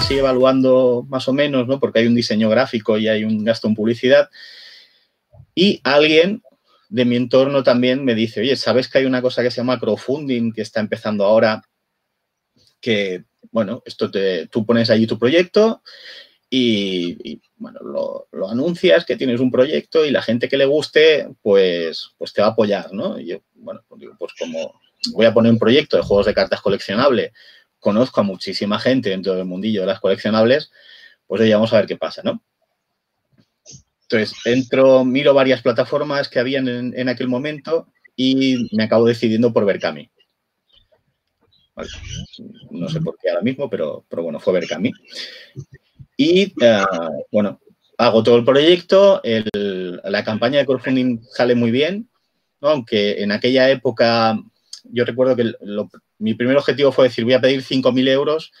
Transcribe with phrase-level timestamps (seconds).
[0.00, 1.78] así evaluando más o menos, ¿no?
[1.78, 4.30] Porque hay un diseño gráfico y hay un gasto en publicidad.
[5.54, 6.42] Y alguien
[6.88, 9.78] de mi entorno también me dice, oye, ¿sabes que hay una cosa que se llama
[9.78, 11.62] crowdfunding que está empezando ahora?
[12.80, 15.82] Que, bueno, esto te, tú pones allí tu proyecto
[16.48, 17.80] y, bueno,
[18.32, 22.40] lo, anuncias que tienes un proyecto y la gente que le guste, pues, pues te
[22.40, 23.20] va a apoyar, ¿no?
[23.20, 24.80] Y yo, bueno, pues digo, pues como
[25.12, 27.32] voy a poner un proyecto de juegos de cartas coleccionable,
[27.80, 30.70] conozco a muchísima gente dentro del mundillo de las coleccionables,
[31.26, 32.42] pues ya vamos a ver qué pasa, ¿no?
[34.02, 39.64] Entonces, entro, miro varias plataformas que habían en, aquel momento y me acabo decidiendo por
[39.64, 40.10] Berkami.
[42.70, 44.90] No sé por qué ahora mismo, pero, pero bueno, fue Berkami.
[46.16, 46.84] Y eh,
[47.30, 47.60] bueno,
[47.98, 52.08] hago todo el proyecto, la campaña de crowdfunding sale muy bien,
[52.60, 54.38] aunque en aquella época
[54.84, 55.52] yo recuerdo que
[56.18, 58.52] mi primer objetivo fue decir, voy a pedir 5.000 euros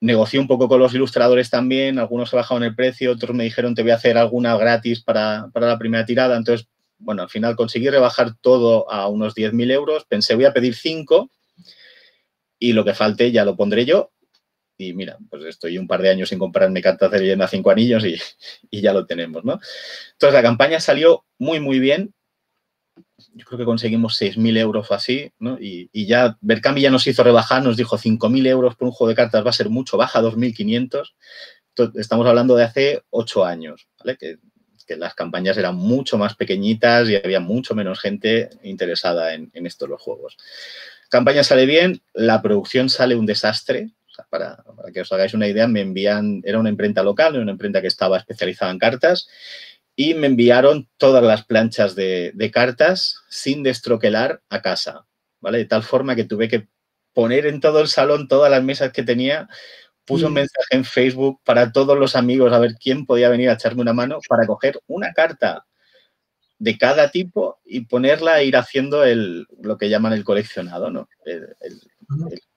[0.00, 3.74] negocié un poco con los ilustradores también, algunos se bajaron el precio, otros me dijeron
[3.74, 6.68] te voy a hacer alguna gratis para, la primera tirada, entonces,
[6.98, 11.30] bueno, al final conseguí rebajar todo a unos 10.000 euros, pensé voy a pedir 5
[12.58, 14.12] y lo que falte ya lo pondré yo
[14.78, 18.04] y mira, pues estoy un par de años sin comprarme cartas de leyenda 5 anillos
[18.04, 18.16] y,
[18.70, 19.58] y ya lo tenemos, ¿no?
[20.12, 22.12] Entonces la campaña salió muy, muy bien,
[23.34, 25.58] yo creo que conseguimos 6.000 euros o así, ¿no?
[25.60, 29.14] Y, ya Berkami ya nos hizo rebajar, nos dijo 5.000 euros por un juego de
[29.14, 31.14] cartas va a ser mucho, baja 2.500.
[31.94, 34.16] Estamos hablando de hace 8 años, ¿vale?
[34.16, 34.38] Que,
[34.88, 40.00] las campañas eran mucho más pequeñitas y había mucho menos gente interesada en, estos los
[40.00, 40.36] juegos.
[41.08, 43.90] Campaña sale bien, la producción sale un desastre.
[44.30, 47.82] para, para, que os hagáis una idea, me envían, era una imprenta local, una imprenta
[47.82, 49.26] que estaba especializada en cartas,
[49.96, 55.06] y me enviaron todas las planchas de, cartas sin destroquelar a casa,
[55.40, 55.58] ¿vale?
[55.58, 56.68] De tal forma que tuve que
[57.14, 59.48] poner en todo el salón todas las mesas que tenía,
[60.04, 60.34] puse un mm.
[60.34, 63.94] mensaje en Facebook para todos los amigos a ver quién podía venir a echarme una
[63.94, 65.64] mano para coger una carta
[66.58, 71.08] de cada tipo y ponerla e ir haciendo el, lo que llaman el coleccionado, ¿no?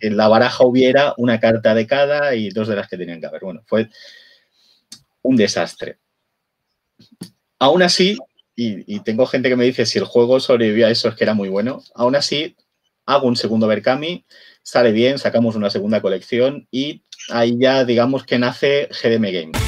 [0.00, 3.26] en la baraja hubiera una carta de cada y dos de las que tenían que
[3.26, 3.42] haber.
[3.42, 3.88] Bueno, fue
[5.22, 5.98] un desastre.
[7.58, 8.18] Aún así,
[8.54, 11.34] y, tengo gente que me dice si el juego sobrevivía a eso es que era
[11.34, 12.56] muy bueno, aún así
[13.06, 14.24] hago un segundo Berkami,
[14.62, 19.65] sale bien, sacamos una segunda colección y ahí ya digamos que nace GDM Games.